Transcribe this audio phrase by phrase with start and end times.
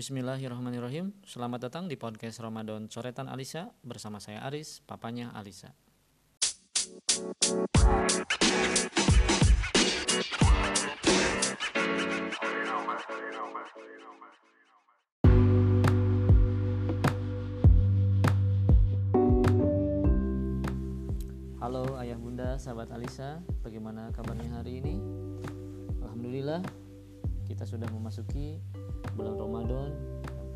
[0.00, 5.76] Bismillahirrahmanirrahim Selamat datang di podcast Ramadan Coretan Alisa Bersama saya Aris, papanya Alisa
[21.60, 24.96] Halo ayah bunda, sahabat Alisa Bagaimana kabarnya hari ini?
[26.00, 26.64] Alhamdulillah
[27.44, 28.79] Kita sudah memasuki
[29.16, 29.90] bulan Ramadan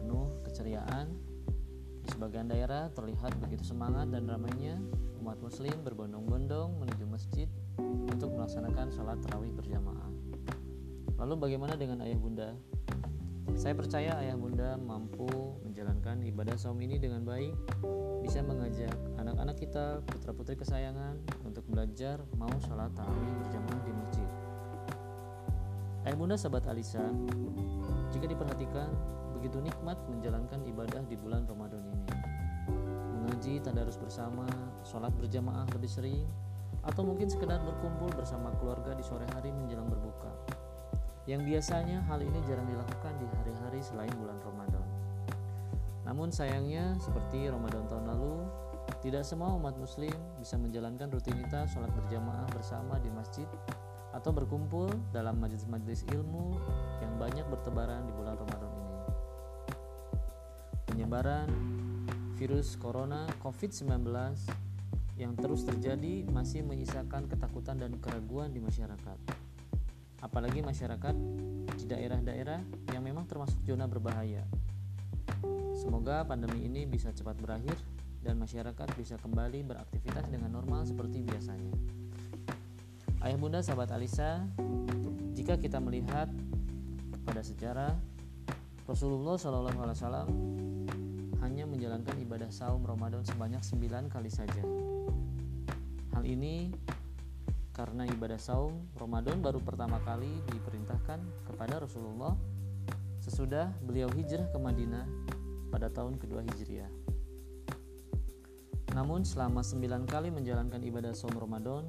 [0.01, 1.13] penuh keceriaan.
[2.05, 4.77] Di sebagian daerah terlihat begitu semangat dan ramainya
[5.25, 7.49] umat muslim berbondong-bondong menuju masjid
[7.81, 10.13] untuk melaksanakan sholat tarawih berjamaah.
[11.17, 12.53] Lalu bagaimana dengan ayah bunda?
[13.55, 15.29] Saya percaya ayah bunda mampu
[15.65, 17.55] menjalankan ibadah saum ini dengan baik,
[18.21, 24.31] bisa mengajak anak-anak kita, putra-putri kesayangan untuk belajar mau sholat tarawih berjamaah di masjid.
[26.05, 27.01] Ayah bunda sahabat Alisa,
[28.15, 28.95] jika diperhatikan,
[29.35, 32.07] begitu nikmat menjalankan ibadah di bulan Ramadan ini.
[33.11, 34.47] Mengaji tadarus bersama,
[34.87, 36.23] sholat berjamaah lebih sering,
[36.87, 40.31] atau mungkin sekedar berkumpul bersama keluarga di sore hari menjelang berbuka.
[41.27, 44.87] Yang biasanya hal ini jarang dilakukan di hari-hari selain bulan Ramadan.
[46.07, 48.47] Namun sayangnya seperti Ramadan tahun lalu,
[49.03, 53.49] tidak semua umat muslim bisa menjalankan rutinitas sholat berjamaah bersama di masjid
[54.15, 56.55] atau berkumpul dalam majelis-majelis ilmu
[57.03, 58.97] yang banyak bertebaran di bulan Ramadan ini.
[60.87, 61.49] Penyebaran
[62.39, 63.91] virus corona COVID-19
[65.19, 69.19] yang terus terjadi masih menyisakan ketakutan dan keraguan di masyarakat.
[70.23, 71.15] Apalagi masyarakat
[71.75, 72.63] di daerah-daerah
[72.95, 74.47] yang memang termasuk zona berbahaya.
[75.75, 77.77] Semoga pandemi ini bisa cepat berakhir
[78.23, 81.75] dan masyarakat bisa kembali beraktivitas dengan normal seperti biasanya.
[83.25, 84.45] Ayah bunda sahabat Alisa,
[85.33, 86.29] jika kita melihat
[87.25, 87.97] pada sejarah
[88.85, 90.29] Rasulullah Shallallahu Alaihi Wasallam
[91.41, 94.61] hanya menjalankan ibadah saum Ramadan sebanyak 9 kali saja.
[96.13, 96.69] Hal ini
[97.73, 102.37] karena ibadah saum Ramadan baru pertama kali diperintahkan kepada Rasulullah
[103.25, 105.09] sesudah beliau hijrah ke Madinah
[105.73, 106.93] pada tahun kedua Hijriah.
[108.93, 109.81] Namun selama 9
[110.13, 111.89] kali menjalankan ibadah saum Ramadan,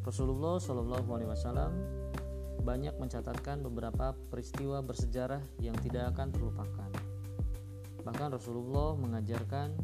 [0.00, 1.72] Rasulullah Shallallahu Alaihi Wasallam
[2.64, 6.90] banyak mencatatkan beberapa peristiwa bersejarah yang tidak akan terlupakan.
[8.04, 9.76] Bahkan Rasulullah mengajarkan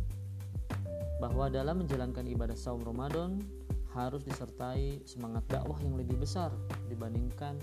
[1.21, 3.41] bahwa dalam menjalankan ibadah saum Ramadan
[3.97, 6.53] harus disertai semangat dakwah yang lebih besar
[6.89, 7.57] dibandingkan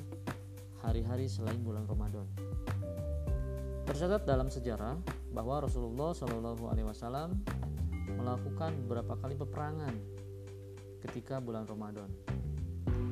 [0.82, 2.26] hari-hari selain bulan Ramadan.
[3.86, 4.98] Tercatat dalam sejarah
[5.34, 7.38] bahwa Rasulullah Shallallahu Alaihi Wasallam
[8.14, 9.94] melakukan beberapa kali peperangan
[11.04, 12.08] ketika bulan Ramadan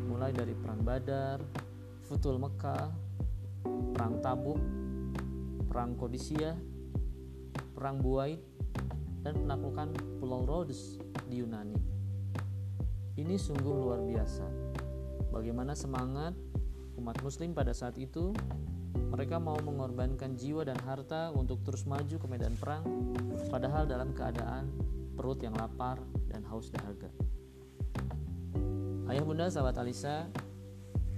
[0.07, 1.43] mulai dari perang Badar,
[2.07, 2.87] Futul Mekah,
[3.91, 4.59] perang Tabuk,
[5.67, 6.55] perang Kodisia,
[7.75, 8.39] perang Buaid,
[9.23, 11.77] dan penaklukan Pulau Rhodes di Yunani.
[13.19, 14.47] Ini sungguh luar biasa.
[15.31, 16.35] Bagaimana semangat
[16.99, 18.35] umat muslim pada saat itu
[19.11, 22.83] mereka mau mengorbankan jiwa dan harta untuk terus maju ke medan perang
[23.47, 24.71] padahal dalam keadaan
[25.15, 27.11] perut yang lapar dan haus dahaga.
[29.11, 30.23] Ayah bunda sahabat Alisa,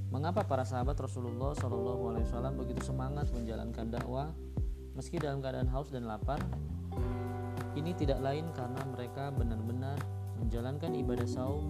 [0.09, 4.33] mengapa para sahabat Rasulullah Shallallahu Alaihi Wasallam begitu semangat menjalankan dakwah
[4.97, 6.41] meski dalam keadaan haus dan lapar?
[7.77, 10.01] Ini tidak lain karena mereka benar-benar
[10.41, 11.69] menjalankan ibadah saum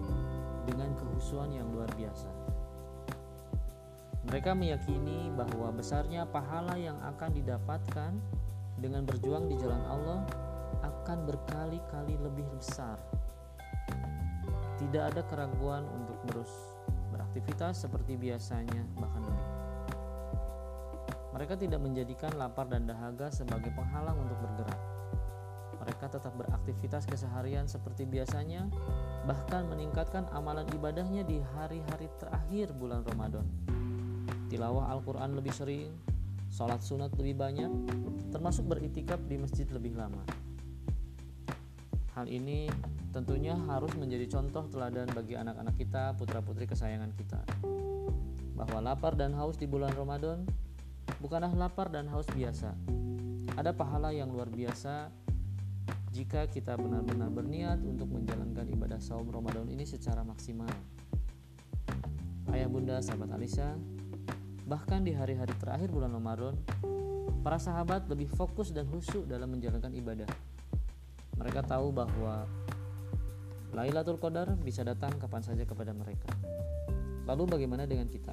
[0.64, 2.32] dengan kehusuan yang luar biasa.
[4.24, 8.16] Mereka meyakini bahwa besarnya pahala yang akan didapatkan
[8.80, 10.24] dengan berjuang di jalan Allah
[10.88, 12.96] akan berkali-kali lebih besar
[14.88, 16.52] tidak ada keraguan untuk terus
[17.08, 19.48] beraktivitas seperti biasanya, bahkan lebih.
[21.34, 24.80] Mereka tidak menjadikan lapar dan dahaga sebagai penghalang untuk bergerak.
[25.82, 28.70] Mereka tetap beraktivitas keseharian seperti biasanya,
[29.26, 33.44] bahkan meningkatkan amalan ibadahnya di hari-hari terakhir bulan Ramadan.
[34.46, 35.90] Tilawah Al-Quran lebih sering,
[36.54, 37.72] sholat sunat lebih banyak,
[38.30, 40.22] termasuk beritikaf di masjid lebih lama.
[42.14, 42.70] Hal ini
[43.10, 47.42] tentunya harus menjadi contoh teladan bagi anak-anak kita, putra-putri kesayangan kita.
[48.54, 50.46] Bahwa lapar dan haus di bulan Ramadan
[51.18, 52.70] bukanlah lapar dan haus biasa.
[53.58, 55.10] Ada pahala yang luar biasa
[56.14, 60.70] jika kita benar-benar berniat untuk menjalankan ibadah saum Ramadan ini secara maksimal.
[62.54, 63.74] Ayah bunda sahabat Alisa,
[64.70, 66.54] bahkan di hari-hari terakhir bulan Ramadan,
[67.42, 70.53] para sahabat lebih fokus dan khusyuk dalam menjalankan ibadah.
[71.38, 72.46] Mereka tahu bahwa
[73.74, 76.30] Lailatul Qadar bisa datang kapan saja kepada mereka.
[77.26, 78.30] Lalu bagaimana dengan kita?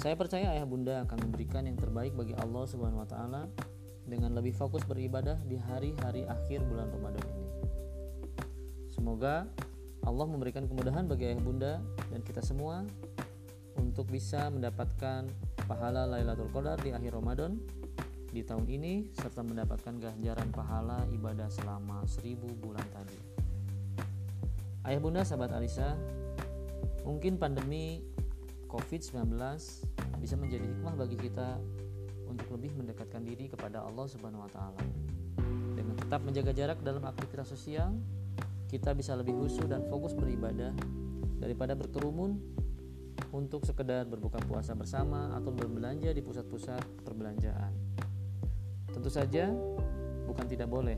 [0.00, 3.48] Saya percaya ayah bunda akan memberikan yang terbaik bagi Allah Subhanahu wa taala
[4.04, 7.46] dengan lebih fokus beribadah di hari-hari akhir bulan Ramadan ini.
[8.92, 9.48] Semoga
[10.04, 11.72] Allah memberikan kemudahan bagi ayah bunda
[12.12, 12.84] dan kita semua
[13.80, 15.28] untuk bisa mendapatkan
[15.64, 17.56] pahala Lailatul Qadar di akhir Ramadan
[18.34, 23.14] di tahun ini serta mendapatkan ganjaran pahala ibadah selama seribu bulan tadi.
[24.82, 25.94] Ayah bunda sahabat Alisa,
[27.06, 28.02] mungkin pandemi
[28.66, 29.38] COVID-19
[30.18, 31.62] bisa menjadi hikmah bagi kita
[32.26, 34.82] untuk lebih mendekatkan diri kepada Allah Subhanahu wa taala.
[35.78, 37.94] Dengan tetap menjaga jarak dalam aktivitas sosial,
[38.66, 40.74] kita bisa lebih khusyuk dan fokus beribadah
[41.38, 42.42] daripada berkerumun
[43.30, 47.94] untuk sekedar berbuka puasa bersama atau berbelanja di pusat-pusat perbelanjaan.
[48.94, 49.50] Tentu saja
[50.30, 50.96] bukan tidak boleh.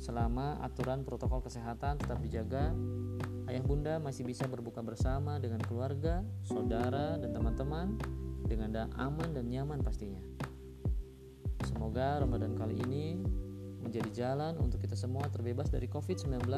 [0.00, 2.72] Selama aturan protokol kesehatan tetap dijaga,
[3.52, 7.96] ayah bunda masih bisa berbuka bersama dengan keluarga, saudara, dan teman-teman
[8.48, 10.20] dengan aman dan nyaman pastinya.
[11.66, 13.20] Semoga Ramadan kali ini
[13.82, 16.48] menjadi jalan untuk kita semua terbebas dari COVID-19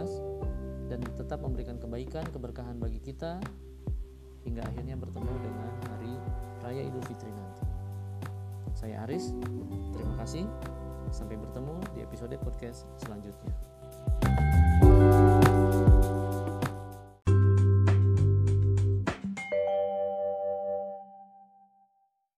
[0.89, 3.37] dan tetap memberikan kebaikan, keberkahan bagi kita
[4.49, 6.13] hingga akhirnya bertemu dengan hari
[6.65, 7.68] Raya Idul Fitri nanti.
[8.79, 9.35] Saya Aris,
[9.91, 10.47] terima kasih.
[11.11, 13.51] Sampai bertemu di episode podcast selanjutnya.